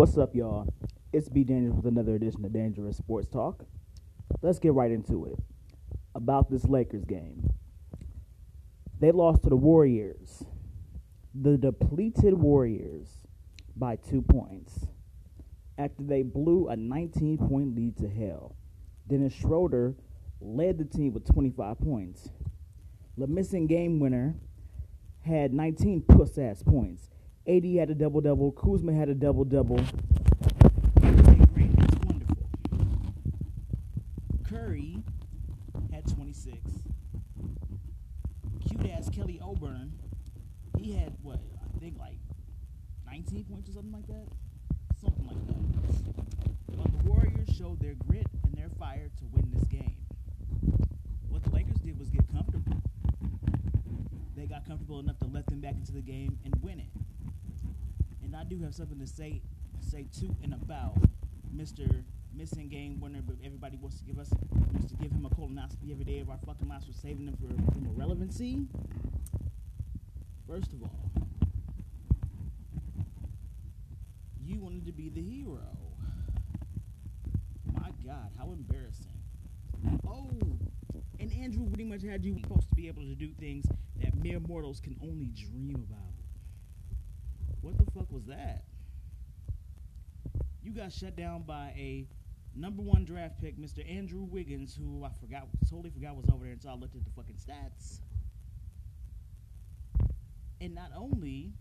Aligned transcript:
What's 0.00 0.16
up, 0.16 0.34
y'all? 0.34 0.72
It's 1.12 1.28
B 1.28 1.44
Dangerous 1.44 1.76
with 1.76 1.84
another 1.84 2.14
edition 2.14 2.42
of 2.42 2.54
Dangerous 2.54 2.96
Sports 2.96 3.28
Talk. 3.28 3.66
Let's 4.40 4.58
get 4.58 4.72
right 4.72 4.90
into 4.90 5.26
it. 5.26 5.38
About 6.14 6.50
this 6.50 6.64
Lakers 6.64 7.04
game. 7.04 7.50
They 8.98 9.12
lost 9.12 9.42
to 9.42 9.50
the 9.50 9.56
Warriors, 9.56 10.42
the 11.34 11.58
depleted 11.58 12.32
Warriors, 12.32 13.26
by 13.76 13.96
two 13.96 14.22
points 14.22 14.86
after 15.76 16.02
they 16.02 16.22
blew 16.22 16.68
a 16.68 16.76
19 16.76 17.36
point 17.36 17.76
lead 17.76 17.98
to 17.98 18.08
hell. 18.08 18.56
Dennis 19.06 19.34
Schroeder 19.34 19.96
led 20.40 20.78
the 20.78 20.86
team 20.86 21.12
with 21.12 21.30
25 21.30 21.78
points. 21.78 22.30
The 23.18 23.26
missing 23.26 23.66
game 23.66 24.00
winner 24.00 24.36
had 25.26 25.52
19 25.52 26.04
puss 26.08 26.38
ass 26.38 26.62
points. 26.62 27.10
AD 27.50 27.64
had 27.64 27.90
a 27.90 27.94
double 27.96 28.20
double. 28.20 28.52
Kuzma 28.52 28.92
had 28.92 29.08
a 29.08 29.14
double 29.14 29.42
double. 29.44 29.80
That's 31.00 31.96
wonderful. 32.04 32.46
Curry 34.48 35.02
had 35.92 36.06
26. 36.06 36.56
Cute 38.68 38.90
ass 38.92 39.10
Kelly 39.10 39.40
Oubre, 39.42 39.90
he 40.78 40.92
had 40.92 41.12
what 41.24 41.40
I 41.74 41.78
think 41.80 41.98
like 41.98 42.18
19 43.06 43.44
points 43.46 43.68
or 43.68 43.72
something 43.72 43.92
like 43.92 44.06
that, 44.06 44.28
something 45.00 45.26
like 45.26 45.44
that. 45.48 46.76
But 46.76 46.92
the 46.92 47.10
Warriors 47.10 47.48
showed 47.58 47.80
their 47.80 47.94
grit 48.06 48.28
and 48.44 48.54
their 48.54 48.68
fire 48.78 49.10
to 49.18 49.24
win 49.32 49.50
this 49.52 49.64
game. 49.64 49.96
What 51.28 51.42
the 51.42 51.50
Lakers 51.50 51.78
did 51.78 51.98
was 51.98 52.10
get 52.10 52.30
comfortable. 52.32 52.80
They 54.36 54.46
got 54.46 54.64
comfortable 54.68 55.00
enough 55.00 55.18
to 55.18 55.26
let 55.26 55.46
them 55.46 55.60
back 55.60 55.74
into 55.74 55.90
the 55.90 56.00
game 56.00 56.38
and 56.44 56.54
win 56.62 56.78
it. 56.78 56.86
And 58.30 58.38
I 58.38 58.44
do 58.44 58.62
have 58.62 58.76
something 58.76 59.00
to 59.00 59.08
say 59.08 59.42
say 59.80 60.06
to 60.20 60.32
and 60.44 60.54
about 60.54 60.94
Mr. 61.52 62.04
Missing 62.32 62.68
game 62.68 63.00
winner, 63.00 63.22
but 63.26 63.34
everybody 63.44 63.76
wants 63.76 63.98
to 63.98 64.04
give 64.04 64.20
us 64.20 64.32
wants 64.72 64.86
to 64.86 64.94
give 64.94 65.10
him 65.10 65.26
a 65.26 65.30
colonoscopy 65.30 65.90
every 65.90 66.04
day 66.04 66.20
of 66.20 66.30
our 66.30 66.38
fucking 66.46 66.68
lives 66.68 66.86
for 66.86 66.92
saving 66.92 67.26
them 67.26 67.36
for, 67.36 67.72
from 67.72 67.86
irrelevancy. 67.88 68.60
First 70.46 70.72
of 70.72 70.84
all, 70.84 71.10
you 74.40 74.60
wanted 74.60 74.86
to 74.86 74.92
be 74.92 75.08
the 75.08 75.20
hero. 75.20 75.66
My 77.74 77.90
God, 78.06 78.30
how 78.38 78.52
embarrassing. 78.52 79.06
Oh, 80.06 80.30
and 81.18 81.32
Andrew 81.32 81.66
pretty 81.66 81.82
much 81.84 82.04
had 82.04 82.24
you 82.24 82.38
supposed 82.40 82.68
to 82.68 82.74
be 82.76 82.86
able 82.86 83.02
to 83.02 83.16
do 83.16 83.32
things 83.40 83.66
that 84.00 84.14
mere 84.22 84.38
mortals 84.38 84.78
can 84.78 84.96
only 85.02 85.30
dream 85.34 85.74
about. 85.74 86.09
What 87.62 87.76
the 87.76 87.84
fuck 87.92 88.10
was 88.10 88.24
that? 88.26 88.64
You 90.62 90.72
got 90.72 90.92
shut 90.92 91.16
down 91.16 91.42
by 91.42 91.72
a 91.76 92.06
number 92.54 92.82
one 92.82 93.04
draft 93.04 93.40
pick, 93.40 93.58
Mr. 93.58 93.88
Andrew 93.88 94.22
Wiggins, 94.22 94.74
who 94.74 95.04
I 95.04 95.10
forgot, 95.20 95.46
totally 95.68 95.90
forgot 95.90 96.16
was 96.16 96.26
over 96.32 96.44
there 96.44 96.52
until 96.52 96.70
I 96.70 96.74
looked 96.74 96.96
at 96.96 97.04
the 97.04 97.10
fucking 97.10 97.36
stats. 97.36 98.00
And 100.60 100.74
not 100.74 100.90
only 100.96 101.52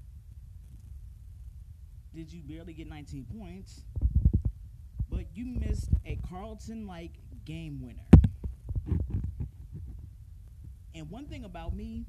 did 2.13 2.31
you 2.31 2.41
barely 2.41 2.73
get 2.73 2.87
19 2.87 3.25
points, 3.37 3.81
but 5.09 5.25
you 5.33 5.45
missed 5.45 5.89
a 6.05 6.17
Carlton 6.29 6.87
like 6.87 7.11
game 7.45 7.81
winner. 7.81 8.99
And 10.95 11.09
one 11.09 11.25
thing 11.25 11.45
about 11.45 11.75
me, 11.75 12.05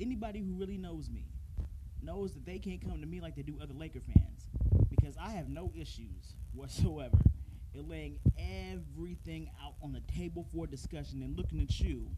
anybody 0.00 0.40
who 0.40 0.52
really 0.52 0.78
knows 0.78 1.10
me 1.10 1.24
knows 2.02 2.34
that 2.34 2.44
they 2.46 2.58
can't 2.58 2.80
come 2.80 3.00
to 3.00 3.06
me 3.06 3.20
like 3.20 3.36
they 3.36 3.42
do 3.42 3.58
other 3.62 3.74
Laker 3.74 4.00
fans 4.00 4.48
because 4.90 5.16
I 5.16 5.30
have 5.30 5.48
no 5.48 5.72
issues 5.74 6.34
whatsoever 6.52 7.18
in 7.74 7.88
laying 7.88 8.18
everything 8.38 9.50
out 9.62 9.74
on 9.82 9.92
the 9.92 10.00
table 10.12 10.46
for 10.52 10.66
discussion 10.66 11.22
and 11.22 11.36
looking 11.36 11.60
at 11.60 11.80
you 11.80 12.08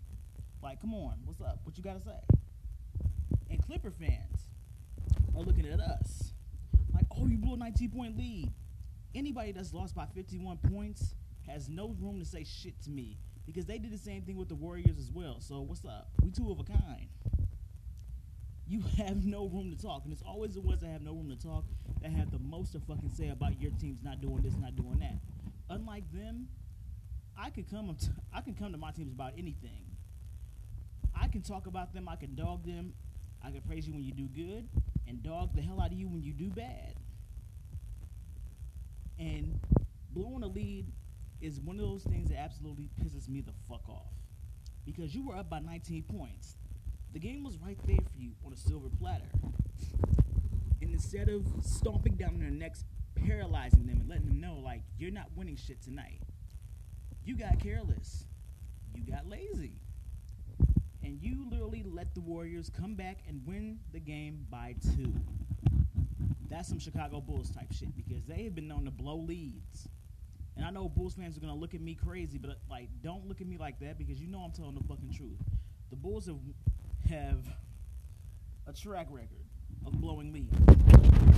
like, 0.63 0.81
come 0.81 0.95
on, 0.95 1.15
what's 1.25 1.41
up? 1.41 1.61
What 1.65 1.77
you 1.77 1.85
got 1.85 1.99
to 1.99 2.05
say? 2.05 2.19
And 3.51 3.63
Clipper 3.63 3.91
fans 3.91 4.51
are 5.37 5.43
looking 5.43 5.67
at 5.67 5.81
us 5.81 6.33
like, 6.95 7.07
oh, 7.17 7.27
you 7.27 7.39
blew 7.39 7.55
a 7.55 7.57
19 7.57 7.91
point 7.91 8.17
lead. 8.17 8.53
Anybody 9.15 9.53
that's 9.53 9.73
lost 9.73 9.95
by 9.95 10.07
51 10.15 10.59
points 10.59 11.15
has 11.47 11.69
no 11.69 11.97
room 12.01 12.19
to 12.19 12.25
say 12.25 12.45
shit 12.45 12.81
to 12.83 12.91
me 12.91 13.19
because 13.47 13.65
they 13.65 13.79
did 13.79 13.93
the 13.93 13.99
same 13.99 14.23
thing 14.23 14.37
with 14.37 14.49
the 14.49 14.55
Warriors 14.55 14.99
as 14.99 15.11
well. 15.11 15.41
So 15.41 15.61
what's 15.61 15.85
up? 15.85 16.11
We 16.23 16.31
two 16.31 16.51
of 16.51 16.61
a 16.61 16.65
kind. 16.65 17.09
You 18.69 18.83
have 18.99 19.25
no 19.25 19.47
room 19.49 19.75
to 19.75 19.83
talk, 19.83 20.03
and 20.05 20.13
it's 20.13 20.23
always 20.23 20.55
the 20.55 20.61
ones 20.61 20.83
that 20.83 20.89
have 20.89 21.01
no 21.01 21.13
room 21.13 21.31
to 21.31 21.43
talk 21.43 21.65
that 22.03 22.11
have 22.11 22.31
the 22.31 22.39
most 22.39 22.73
to 22.73 22.81
fucking 22.81 23.11
say 23.17 23.31
about 23.31 23.59
your 23.61 23.71
team's 23.81 24.03
not 24.03 24.21
doing 24.21 24.43
this, 24.43 24.55
not 24.61 24.77
doing 24.77 24.99
that. 24.99 25.19
Unlike 25.71 26.13
them, 26.13 26.49
I 27.37 27.49
can 27.49 27.65
come. 27.65 27.97
T- 27.99 28.09
I 28.35 28.43
can 28.43 28.55
come 28.55 28.73
to 28.73 28.79
my 28.79 28.91
teams 28.91 29.13
about 29.13 29.33
anything. 29.39 29.87
I 31.19 31.29
can 31.29 31.41
talk 31.41 31.67
about 31.67 31.95
them. 31.95 32.09
I 32.09 32.17
can 32.17 32.35
dog 32.35 32.67
them. 32.67 32.93
I 33.43 33.51
can 33.51 33.63
praise 33.63 33.87
you 33.87 33.95
when 33.95 34.05
you 34.05 34.13
do 34.13 34.29
good, 34.29 34.69
and 35.07 35.23
dog 35.23 35.55
the 35.55 35.63
hell 35.63 35.81
out 35.81 35.93
of 35.93 35.99
you 35.99 36.07
when 36.07 36.23
you 36.23 36.33
do 36.33 36.51
bad. 36.51 36.95
And 39.19 39.59
blowing 40.11 40.43
a 40.43 40.47
lead 40.47 40.87
is 41.41 41.59
one 41.61 41.77
of 41.77 41.87
those 41.87 42.03
things 42.03 42.29
that 42.29 42.39
absolutely 42.39 42.91
pisses 43.01 43.29
me 43.29 43.41
the 43.41 43.53
fuck 43.69 43.89
off. 43.89 44.13
Because 44.85 45.15
you 45.15 45.27
were 45.27 45.37
up 45.37 45.49
by 45.49 45.61
19 45.61 46.03
points. 46.05 46.57
The 47.19 47.27
game 47.27 47.43
was 47.43 47.59
right 47.59 47.77
there 47.85 47.97
for 47.97 48.17
you 48.17 48.31
on 48.47 48.53
a 48.53 48.57
silver 48.57 48.87
platter. 48.97 49.25
And 50.81 50.93
instead 50.93 51.29
of 51.29 51.45
stomping 51.65 52.15
down 52.15 52.39
their 52.39 52.49
necks, 52.49 52.85
paralyzing 53.17 53.89
them, 53.89 53.99
and 54.03 54.09
letting 54.09 54.27
them 54.27 54.41
know, 54.41 54.61
like, 54.63 54.83
you're 54.99 55.11
not 55.11 55.27
winning 55.35 55.57
shit 55.57 55.83
tonight, 55.83 56.23
you 57.25 57.37
got 57.37 57.59
careless. 57.59 58.25
You 58.95 59.03
got 59.03 59.29
lazy. 59.29 59.81
And 61.03 61.21
you 61.21 61.45
literally 61.51 61.83
let 61.85 62.15
the 62.15 62.21
Warriors 62.21 62.71
come 62.71 62.95
back 62.95 63.19
and 63.27 63.45
win 63.45 63.81
the 63.93 63.99
game 63.99 64.47
by 64.49 64.77
two. 64.95 65.13
That's 66.49 66.69
some 66.69 66.79
Chicago 66.79 67.21
Bulls 67.21 67.51
type 67.51 67.73
shit 67.73 67.97
because 67.97 68.27
they 68.27 68.45
have 68.45 68.55
been 68.55 68.69
known 68.69 68.85
to 68.85 68.93
blow 68.93 69.17
leads. 69.17 69.89
And 70.57 70.65
I 70.65 70.71
know 70.71 70.89
Bulls 70.89 71.15
fans 71.15 71.37
are 71.37 71.41
gonna 71.41 71.57
look 71.57 71.75
at 71.75 71.81
me 71.81 71.97
crazy, 71.97 72.39
but 72.39 72.61
like, 72.71 72.91
don't 73.03 73.27
look 73.27 73.41
at 73.41 73.49
me 73.49 73.59
like 73.59 73.81
that 73.81 73.99
because 73.99 74.21
you 74.21 74.29
know 74.29 74.39
I'm 74.39 74.53
telling 74.53 74.77
the 74.77 74.85
fucking 74.85 75.13
truth. 75.13 75.41
The 75.91 75.97
Bulls 75.97 76.27
have 76.27 76.37
have 77.09 77.39
a 78.67 78.73
track 78.73 79.07
record 79.11 79.45
of 79.87 79.93
blowing 80.01 80.33
leads. 80.33 80.55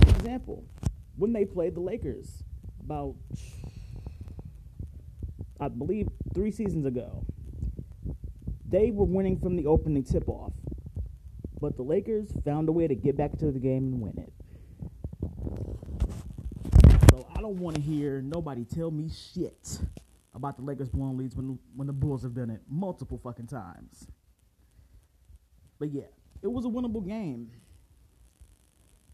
For 0.03 0.09
example, 0.09 0.65
when 1.15 1.31
they 1.33 1.45
played 1.45 1.75
the 1.75 1.79
Lakers 1.79 2.43
about, 2.81 3.15
I 5.59 5.69
believe, 5.69 6.09
three 6.33 6.51
seasons 6.51 6.85
ago, 6.85 7.25
they 8.67 8.91
were 8.91 9.05
winning 9.05 9.39
from 9.39 9.55
the 9.55 9.65
opening 9.65 10.03
tip 10.03 10.27
off, 10.27 10.53
but 11.59 11.77
the 11.77 11.83
Lakers 11.83 12.31
found 12.43 12.69
a 12.69 12.71
way 12.71 12.87
to 12.87 12.95
get 12.95 13.17
back 13.17 13.33
into 13.33 13.51
the 13.51 13.59
game 13.59 13.93
and 13.93 14.01
win 14.01 14.17
it. 14.17 14.33
So 17.11 17.27
I 17.35 17.41
don't 17.41 17.57
want 17.57 17.75
to 17.75 17.81
hear 17.81 18.21
nobody 18.21 18.65
tell 18.65 18.91
me 18.91 19.09
shit 19.09 19.79
about 20.33 20.57
the 20.57 20.63
Lakers 20.63 20.89
blowing 20.89 21.17
leads 21.17 21.35
when 21.35 21.59
when 21.75 21.87
the 21.87 21.93
Bulls 21.93 22.23
have 22.23 22.33
done 22.33 22.49
it 22.49 22.61
multiple 22.69 23.19
fucking 23.21 23.47
times. 23.47 24.07
But 25.81 25.91
yeah, 25.91 26.03
it 26.43 26.47
was 26.47 26.63
a 26.63 26.67
winnable 26.67 27.03
game. 27.03 27.49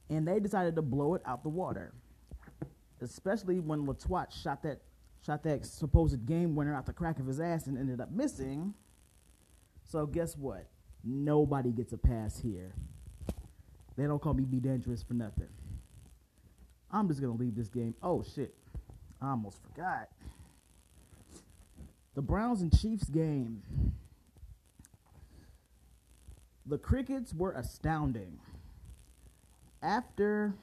And 0.09 0.27
they 0.27 0.41
decided 0.41 0.75
to 0.75 0.81
blow 0.81 1.13
it 1.15 1.21
out 1.25 1.41
the 1.43 1.49
water. 1.49 1.93
Especially 2.99 3.59
when 3.61 3.87
Latuat 3.87 4.33
shot 4.43 4.63
that 4.63 4.81
shot 5.25 5.43
that 5.43 5.65
supposed 5.65 6.25
game 6.25 6.55
winner 6.55 6.75
out 6.75 6.85
the 6.85 6.91
crack 6.91 7.19
of 7.19 7.25
his 7.25 7.39
ass 7.39 7.67
and 7.67 7.77
ended 7.77 8.01
up 8.01 8.11
missing. 8.11 8.73
So 9.85 10.05
guess 10.05 10.35
what? 10.35 10.67
Nobody 11.05 11.71
gets 11.71 11.93
a 11.93 11.97
pass 11.97 12.37
here. 12.37 12.73
They 13.95 14.03
don't 14.03 14.21
call 14.21 14.33
me 14.33 14.43
be 14.43 14.59
dangerous 14.59 15.01
for 15.01 15.13
nothing. 15.13 15.47
I'm 16.91 17.07
just 17.07 17.21
gonna 17.21 17.33
leave 17.33 17.55
this 17.55 17.69
game. 17.69 17.95
Oh 18.03 18.23
shit. 18.35 18.53
I 19.21 19.29
almost 19.29 19.59
forgot. 19.63 20.09
The 22.13 22.21
Browns 22.21 22.61
and 22.61 22.77
Chiefs 22.77 23.05
game. 23.05 23.63
The 26.67 26.77
Crickets 26.77 27.33
were 27.33 27.53
astounding. 27.53 28.39
After 29.81 30.53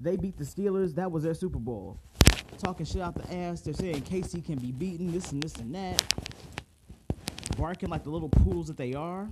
they 0.00 0.16
beat 0.16 0.38
the 0.38 0.44
Steelers, 0.44 0.94
that 0.94 1.10
was 1.10 1.24
their 1.24 1.34
Super 1.34 1.58
Bowl. 1.58 1.98
Talking 2.58 2.86
shit 2.86 3.02
out 3.02 3.16
the 3.16 3.34
ass, 3.34 3.62
they're 3.62 3.74
saying 3.74 4.02
KC 4.02 4.44
can 4.44 4.58
be 4.58 4.70
beaten, 4.70 5.10
this 5.10 5.32
and 5.32 5.42
this 5.42 5.56
and 5.56 5.74
that. 5.74 6.00
Barking 7.58 7.88
like 7.88 8.04
the 8.04 8.10
little 8.10 8.28
poodles 8.28 8.68
that 8.68 8.76
they 8.76 8.94
are. 8.94 9.28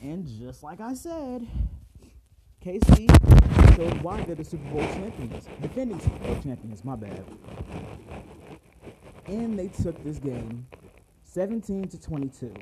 And 0.00 0.26
just 0.26 0.62
like 0.62 0.80
I 0.80 0.94
said, 0.94 1.46
KC 2.64 3.76
showed 3.76 4.00
why 4.00 4.22
they're 4.22 4.34
the 4.34 4.44
Super 4.44 4.70
Bowl 4.70 4.80
champions. 4.80 5.46
Defending 5.60 6.00
Super 6.00 6.18
Bowl 6.18 6.42
champions, 6.42 6.82
my 6.82 6.96
bad. 6.96 7.24
And 9.26 9.58
they 9.58 9.68
took 9.68 10.02
this 10.02 10.18
game 10.18 10.66
17 11.30 11.88
to 11.88 12.00
22. 12.00 12.54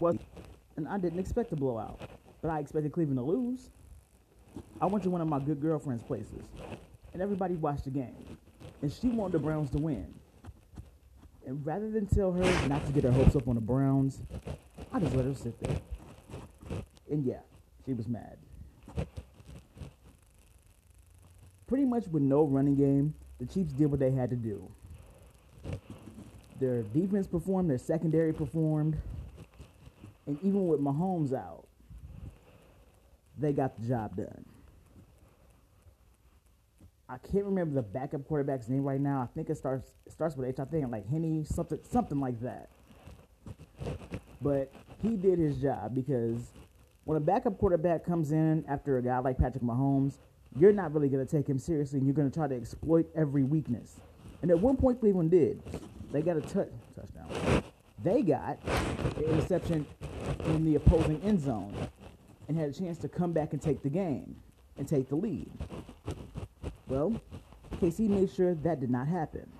Well, 0.00 0.16
and 0.76 0.88
I 0.88 0.96
didn't 0.96 1.18
expect 1.18 1.52
a 1.52 1.56
blowout, 1.56 2.00
but 2.40 2.50
I 2.50 2.58
expected 2.58 2.92
Cleveland 2.92 3.18
to 3.18 3.22
lose. 3.22 3.70
I 4.80 4.86
went 4.86 5.04
to 5.04 5.10
one 5.10 5.20
of 5.20 5.28
my 5.28 5.38
good 5.38 5.60
girlfriend's 5.60 6.02
places, 6.02 6.42
and 7.12 7.20
everybody 7.20 7.54
watched 7.54 7.84
the 7.84 7.90
game, 7.90 8.38
and 8.80 8.90
she 8.90 9.08
wanted 9.08 9.32
the 9.32 9.38
Browns 9.40 9.70
to 9.70 9.78
win. 9.78 10.06
And 11.46 11.64
rather 11.66 11.90
than 11.90 12.06
tell 12.06 12.32
her 12.32 12.68
not 12.68 12.86
to 12.86 12.92
get 12.92 13.04
her 13.04 13.12
hopes 13.12 13.36
up 13.36 13.46
on 13.46 13.56
the 13.56 13.60
Browns, 13.60 14.22
I 14.92 14.98
just 14.98 15.14
let 15.14 15.26
her 15.26 15.34
sit 15.34 15.60
there. 15.60 15.76
And 17.10 17.24
yeah, 17.26 17.40
she 17.84 17.92
was 17.92 18.08
mad. 18.08 18.38
Pretty 21.66 21.84
much 21.84 22.06
with 22.08 22.22
no 22.22 22.44
running 22.44 22.76
game, 22.76 23.14
the 23.38 23.46
Chiefs 23.46 23.72
did 23.72 23.90
what 23.90 24.00
they 24.00 24.10
had 24.10 24.30
to 24.30 24.36
do. 24.36 24.70
Their 26.62 26.82
defense 26.82 27.26
performed, 27.26 27.68
their 27.68 27.76
secondary 27.76 28.32
performed, 28.32 28.96
and 30.28 30.38
even 30.44 30.68
with 30.68 30.78
Mahomes 30.78 31.34
out, 31.34 31.66
they 33.36 33.52
got 33.52 33.76
the 33.76 33.88
job 33.88 34.14
done. 34.14 34.44
I 37.08 37.18
can't 37.18 37.46
remember 37.46 37.74
the 37.74 37.82
backup 37.82 38.28
quarterback's 38.28 38.68
name 38.68 38.84
right 38.84 39.00
now. 39.00 39.22
I 39.22 39.26
think 39.34 39.50
it 39.50 39.56
starts 39.56 39.90
it 40.06 40.12
starts 40.12 40.36
with 40.36 40.48
H. 40.48 40.60
I 40.60 40.64
think 40.66 40.88
like 40.88 41.10
Henne, 41.10 41.44
something 41.44 41.80
something 41.82 42.20
like 42.20 42.40
that. 42.42 42.68
But 44.40 44.72
he 45.02 45.16
did 45.16 45.40
his 45.40 45.56
job 45.56 45.96
because 45.96 46.52
when 47.02 47.16
a 47.16 47.20
backup 47.20 47.58
quarterback 47.58 48.06
comes 48.06 48.30
in 48.30 48.64
after 48.68 48.98
a 48.98 49.02
guy 49.02 49.18
like 49.18 49.36
Patrick 49.36 49.64
Mahomes, 49.64 50.18
you're 50.56 50.72
not 50.72 50.94
really 50.94 51.08
going 51.08 51.26
to 51.26 51.36
take 51.36 51.48
him 51.48 51.58
seriously, 51.58 51.98
and 51.98 52.06
you're 52.06 52.14
going 52.14 52.30
to 52.30 52.38
try 52.38 52.46
to 52.46 52.54
exploit 52.54 53.08
every 53.16 53.42
weakness. 53.42 53.96
And 54.42 54.50
at 54.52 54.60
one 54.60 54.76
point, 54.76 55.00
Cleveland 55.00 55.32
did. 55.32 55.60
They 56.12 56.20
got 56.20 56.36
a 56.36 56.42
touchdown. 56.42 57.64
They 58.04 58.20
got 58.20 58.58
an 59.16 59.24
interception 59.24 59.86
in 60.44 60.64
the 60.64 60.74
opposing 60.74 61.22
end 61.22 61.40
zone 61.40 61.74
and 62.48 62.56
had 62.56 62.68
a 62.68 62.72
chance 62.72 62.98
to 62.98 63.08
come 63.08 63.32
back 63.32 63.54
and 63.54 63.62
take 63.62 63.82
the 63.82 63.88
game 63.88 64.36
and 64.76 64.86
take 64.86 65.08
the 65.08 65.16
lead. 65.16 65.50
Well, 66.86 67.18
KC 67.80 68.08
made 68.10 68.30
sure 68.30 68.54
that 68.54 68.80
did 68.80 68.90
not 68.90 69.08
happen. 69.08 69.50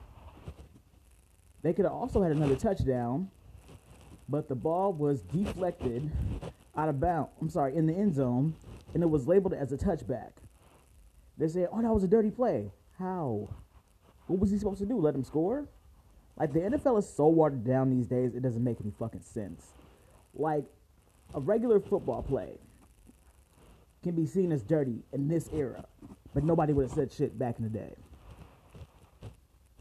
They 1.62 1.72
could 1.72 1.86
have 1.86 1.94
also 1.94 2.22
had 2.22 2.32
another 2.32 2.56
touchdown, 2.56 3.30
but 4.28 4.48
the 4.48 4.54
ball 4.54 4.92
was 4.92 5.22
deflected 5.22 6.10
out 6.76 6.90
of 6.90 7.00
bounds. 7.00 7.30
I'm 7.40 7.48
sorry, 7.48 7.74
in 7.74 7.86
the 7.86 7.94
end 7.94 8.14
zone, 8.14 8.54
and 8.92 9.02
it 9.02 9.08
was 9.08 9.26
labeled 9.26 9.54
as 9.54 9.72
a 9.72 9.78
touchback. 9.78 10.32
They 11.38 11.48
said, 11.48 11.68
"Oh, 11.72 11.80
that 11.80 11.94
was 11.94 12.04
a 12.04 12.08
dirty 12.08 12.30
play." 12.30 12.72
How? 12.98 13.48
What 14.26 14.38
was 14.40 14.50
he 14.50 14.58
supposed 14.58 14.80
to 14.80 14.86
do? 14.86 14.98
Let 14.98 15.14
him 15.14 15.24
score? 15.24 15.68
Like 16.36 16.52
the 16.52 16.60
NFL 16.60 16.98
is 16.98 17.08
so 17.08 17.26
watered 17.26 17.64
down 17.64 17.90
these 17.90 18.06
days, 18.06 18.34
it 18.34 18.42
doesn't 18.42 18.64
make 18.64 18.80
any 18.80 18.92
fucking 18.98 19.22
sense. 19.22 19.66
Like 20.34 20.64
a 21.34 21.40
regular 21.40 21.80
football 21.80 22.22
play 22.22 22.58
can 24.02 24.14
be 24.14 24.26
seen 24.26 24.50
as 24.52 24.62
dirty 24.62 25.02
in 25.12 25.28
this 25.28 25.48
era, 25.52 25.84
but 26.34 26.44
nobody 26.44 26.72
would 26.72 26.84
have 26.84 26.92
said 26.92 27.12
shit 27.12 27.38
back 27.38 27.58
in 27.58 27.64
the 27.64 27.70
day. 27.70 27.94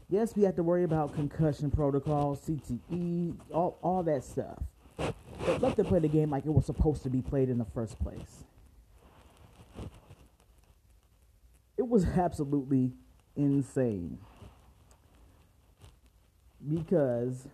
Yes, 0.08 0.36
we 0.36 0.42
have 0.42 0.56
to 0.56 0.62
worry 0.62 0.84
about 0.84 1.14
concussion 1.14 1.70
protocol, 1.70 2.36
CTE, 2.36 3.34
all, 3.50 3.78
all 3.82 4.02
that 4.02 4.22
stuff. 4.22 4.62
But 4.98 5.62
let 5.62 5.76
them 5.76 5.86
play 5.86 6.00
the 6.00 6.08
game 6.08 6.30
like 6.30 6.44
it 6.44 6.52
was 6.52 6.66
supposed 6.66 7.02
to 7.04 7.08
be 7.08 7.22
played 7.22 7.48
in 7.48 7.56
the 7.56 7.64
first 7.64 7.98
place. 7.98 8.44
It 11.78 11.88
was 11.88 12.04
absolutely 12.04 12.92
insane. 13.36 14.18
Because 16.68 17.48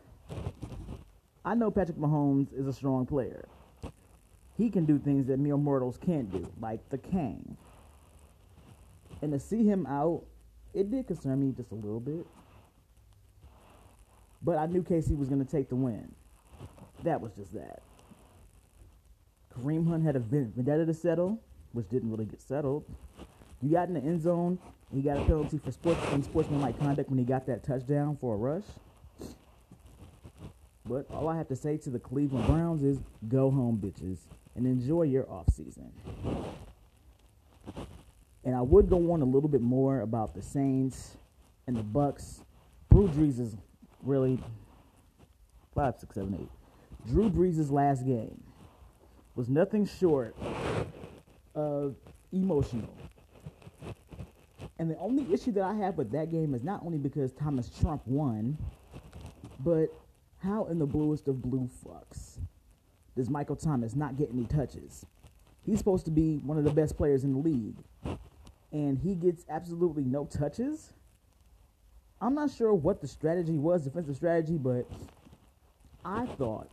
I 1.44 1.54
know 1.54 1.70
Patrick 1.70 1.96
Mahomes 1.96 2.48
is 2.58 2.66
a 2.66 2.72
strong 2.72 3.06
player. 3.06 3.48
He 4.56 4.70
can 4.70 4.84
do 4.84 4.98
things 4.98 5.26
that 5.28 5.38
mere 5.38 5.56
mortals 5.56 5.96
can't 5.96 6.30
do, 6.30 6.46
like 6.60 6.86
the 6.90 6.98
Kang. 6.98 7.56
And 9.22 9.32
to 9.32 9.38
see 9.38 9.64
him 9.64 9.86
out, 9.86 10.24
it 10.74 10.90
did 10.90 11.06
concern 11.06 11.40
me 11.40 11.52
just 11.56 11.70
a 11.70 11.74
little 11.74 12.00
bit. 12.00 12.26
But 14.42 14.58
I 14.58 14.66
knew 14.66 14.82
KC 14.82 15.16
was 15.16 15.28
going 15.28 15.44
to 15.44 15.50
take 15.50 15.68
the 15.68 15.76
win. 15.76 16.12
That 17.04 17.20
was 17.20 17.32
just 17.32 17.54
that. 17.54 17.82
Kareem 19.54 19.88
Hunt 19.88 20.04
had 20.04 20.16
a 20.16 20.20
vendetta 20.20 20.86
to 20.86 20.94
settle, 20.94 21.40
which 21.72 21.88
didn't 21.88 22.10
really 22.10 22.26
get 22.26 22.42
settled. 22.42 22.84
You 23.62 23.70
got 23.70 23.88
in 23.88 23.94
the 23.94 24.00
end 24.00 24.20
zone, 24.20 24.58
he 24.92 25.02
got 25.02 25.16
a 25.16 25.24
penalty 25.24 25.58
for 25.58 25.72
sports 25.72 26.00
unsportsmanlike 26.12 26.78
conduct 26.78 27.10
when 27.10 27.18
he 27.18 27.24
got 27.24 27.46
that 27.46 27.64
touchdown 27.64 28.16
for 28.20 28.34
a 28.34 28.36
rush. 28.36 28.64
But 30.88 31.06
all 31.10 31.28
I 31.28 31.36
have 31.36 31.48
to 31.48 31.56
say 31.56 31.76
to 31.78 31.90
the 31.90 31.98
Cleveland 31.98 32.46
Browns 32.46 32.82
is 32.82 32.98
go 33.28 33.50
home, 33.50 33.78
bitches, 33.82 34.20
and 34.56 34.66
enjoy 34.66 35.02
your 35.02 35.30
off 35.30 35.52
season. 35.52 35.92
And 38.44 38.54
I 38.54 38.62
would 38.62 38.88
go 38.88 39.12
on 39.12 39.20
a 39.20 39.24
little 39.26 39.48
bit 39.48 39.60
more 39.60 40.00
about 40.00 40.34
the 40.34 40.40
Saints 40.40 41.18
and 41.66 41.76
the 41.76 41.82
Bucks. 41.82 42.40
Drew 42.90 43.08
Brees 43.08 43.38
is 43.38 43.56
really 44.02 44.38
five, 45.74 45.96
six, 45.98 46.14
seven, 46.14 46.38
eight. 46.40 47.12
Drew 47.12 47.28
Brees' 47.28 47.70
last 47.70 48.06
game 48.06 48.42
was 49.34 49.48
nothing 49.48 49.86
short 49.86 50.34
of 51.54 51.94
emotional. 52.32 52.88
And 54.78 54.90
the 54.90 54.98
only 54.98 55.32
issue 55.32 55.52
that 55.52 55.62
I 55.62 55.74
have 55.74 55.98
with 55.98 56.10
that 56.12 56.30
game 56.30 56.54
is 56.54 56.62
not 56.62 56.82
only 56.84 56.98
because 56.98 57.32
Thomas 57.32 57.68
Trump 57.80 58.02
won, 58.06 58.56
but 59.60 59.92
how 60.38 60.66
in 60.66 60.78
the 60.78 60.86
bluest 60.86 61.28
of 61.28 61.42
blue 61.42 61.68
fucks 61.84 62.38
does 63.16 63.28
Michael 63.28 63.56
Thomas 63.56 63.96
not 63.96 64.16
get 64.16 64.30
any 64.32 64.44
touches? 64.44 65.04
He's 65.64 65.78
supposed 65.78 66.04
to 66.04 66.10
be 66.10 66.38
one 66.38 66.56
of 66.56 66.64
the 66.64 66.70
best 66.70 66.96
players 66.96 67.24
in 67.24 67.32
the 67.32 67.38
league, 67.38 67.76
and 68.72 68.98
he 68.98 69.14
gets 69.14 69.44
absolutely 69.50 70.04
no 70.04 70.24
touches. 70.24 70.92
I'm 72.20 72.34
not 72.34 72.50
sure 72.50 72.72
what 72.72 73.00
the 73.00 73.08
strategy 73.08 73.58
was, 73.58 73.84
defensive 73.84 74.16
strategy, 74.16 74.56
but 74.56 74.86
I 76.04 76.26
thought 76.26 76.68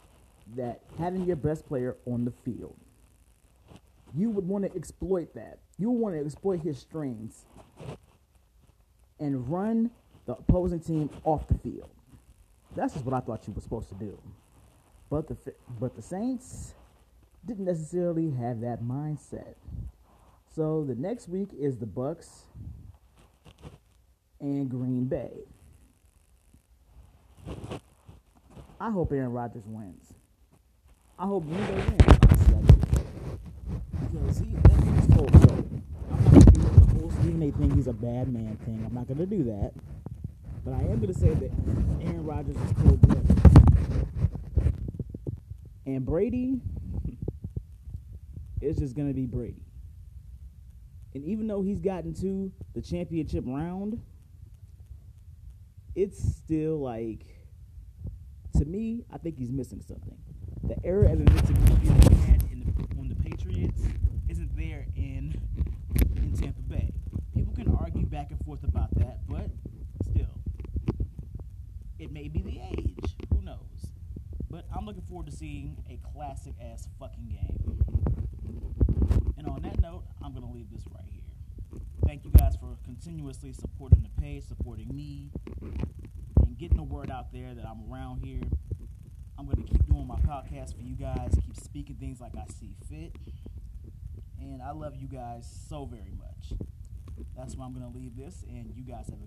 that 0.55 0.81
having 0.97 1.25
your 1.25 1.35
best 1.35 1.67
player 1.67 1.97
on 2.05 2.25
the 2.25 2.31
field, 2.43 2.75
you 4.15 4.29
would 4.29 4.47
want 4.47 4.63
to 4.63 4.75
exploit 4.75 5.33
that. 5.33 5.59
You 5.77 5.89
would 5.91 5.99
want 5.99 6.15
to 6.15 6.21
exploit 6.23 6.61
his 6.61 6.79
strengths 6.79 7.45
and 9.19 9.49
run 9.49 9.91
the 10.25 10.33
opposing 10.33 10.79
team 10.79 11.09
off 11.23 11.47
the 11.47 11.57
field. 11.57 11.89
That's 12.75 12.93
just 12.93 13.05
what 13.05 13.13
I 13.13 13.21
thought 13.21 13.47
you 13.47 13.53
were 13.53 13.61
supposed 13.61 13.89
to 13.89 13.95
do. 13.95 14.17
But 15.09 15.27
the 15.27 15.37
but 15.79 15.95
the 15.95 16.01
Saints 16.01 16.73
didn't 17.45 17.65
necessarily 17.65 18.31
have 18.31 18.59
that 18.61 18.83
mindset. 18.83 19.55
So 20.55 20.83
the 20.83 20.95
next 20.95 21.29
week 21.29 21.49
is 21.57 21.77
the 21.77 21.85
Bucks 21.85 22.43
and 24.39 24.69
Green 24.69 25.05
Bay. 25.05 25.31
I 28.79 28.89
hope 28.89 29.11
Aaron 29.11 29.31
Rodgers 29.31 29.63
wins. 29.65 30.13
I 31.17 31.25
hope 31.25 31.45
Green 31.45 31.65
Bay 31.65 31.73
wins. 31.73 32.15
Because 34.01 34.39
he. 34.39 34.51
So 35.13 35.27
I'm 36.11 36.23
not 36.23 36.43
to 36.43 36.51
do 36.51 36.61
the 36.61 36.99
whole 36.99 37.11
Stephen 37.19 37.43
A 37.43 37.51
thing. 37.51 37.71
He's 37.75 37.87
a 37.87 37.93
bad 37.93 38.33
man 38.33 38.57
thing. 38.65 38.83
I'm 38.85 38.93
not 38.93 39.07
to 39.07 39.25
do 39.25 39.43
that. 39.43 39.71
But 40.65 40.73
I 40.73 40.79
am 40.79 40.99
going 40.99 41.13
to 41.13 41.19
say 41.19 41.29
that 41.29 41.51
Aaron 42.01 42.25
Rodgers 42.25 42.55
is 42.55 42.73
cold 42.81 42.99
blooded. 43.01 43.37
And 45.85 46.03
Brady 46.03 46.59
is 48.61 48.77
just 48.77 48.95
going 48.95 49.07
to 49.07 49.13
be 49.13 49.27
Brady. 49.27 49.61
And 51.13 51.23
even 51.23 51.45
though 51.45 51.61
he's 51.61 51.79
gotten 51.79 52.15
to 52.15 52.51
the 52.73 52.81
championship 52.81 53.43
round, 53.45 54.01
it's 55.93 56.19
still 56.19 56.81
like, 56.81 57.25
to 58.57 58.65
me, 58.65 59.05
I 59.13 59.19
think 59.19 59.37
he's 59.37 59.51
missing 59.51 59.81
something. 59.87 60.17
The 60.63 60.75
era 60.83 61.11
of 61.13 61.19
invincibility 61.19 61.87
that 61.87 62.11
he 62.11 62.31
had 62.31 62.43
in 62.51 62.59
the, 62.65 62.99
on 62.99 63.07
the 63.07 63.15
Patriots 63.15 63.83
isn't 64.27 64.57
there 64.57 64.87
in 64.95 65.39
in 66.17 66.33
Tampa 66.35 66.61
Bay. 66.61 66.91
People 67.35 67.53
can 67.53 67.73
argue 67.79 68.05
back 68.05 68.31
and 68.31 68.43
forth 68.43 68.63
about 68.63 68.93
that, 68.95 69.19
but 69.27 69.49
it 71.99 72.11
may 72.11 72.27
be 72.27 72.41
the 72.41 72.59
age. 72.59 73.15
Who 73.33 73.41
knows? 73.41 73.91
But 74.49 74.65
I'm 74.75 74.85
looking 74.85 75.03
forward 75.03 75.27
to 75.27 75.31
seeing 75.31 75.77
a 75.89 75.99
classic 76.13 76.53
ass 76.61 76.87
fucking 76.99 77.27
game. 77.27 77.59
And 79.37 79.47
on 79.47 79.61
that 79.63 79.79
note, 79.81 80.03
I'm 80.23 80.33
going 80.33 80.45
to 80.45 80.51
leave 80.51 80.71
this 80.71 80.83
right 80.93 81.05
here. 81.05 81.21
Thank 82.05 82.23
you 82.23 82.31
guys 82.31 82.55
for 82.55 82.77
continuously 82.83 83.53
supporting 83.53 84.03
the 84.03 84.21
page, 84.21 84.45
supporting 84.47 84.87
me, 84.95 85.31
and 85.61 86.57
getting 86.57 86.77
the 86.77 86.83
word 86.83 87.11
out 87.11 87.31
there 87.33 87.53
that 87.53 87.65
I'm 87.65 87.91
around 87.91 88.19
here. 88.23 88.41
I'm 89.37 89.45
going 89.45 89.57
to 89.57 89.63
keep 89.63 89.85
doing 89.87 90.07
my 90.07 90.15
podcast 90.15 90.75
for 90.75 90.81
you 90.81 90.95
guys, 90.95 91.35
keep 91.35 91.57
speaking 91.57 91.95
things 91.95 92.21
like 92.21 92.33
I 92.37 92.45
see 92.59 92.75
fit. 92.89 93.15
And 94.39 94.61
I 94.61 94.71
love 94.71 94.95
you 94.95 95.07
guys 95.07 95.47
so 95.67 95.85
very 95.85 96.13
much. 96.17 96.59
That's 97.35 97.55
why 97.55 97.65
I'm 97.65 97.73
going 97.73 97.91
to 97.91 97.97
leave 97.97 98.15
this, 98.15 98.43
and 98.47 98.71
you 98.75 98.83
guys 98.83 99.09
have 99.09 99.19
a 99.21 99.24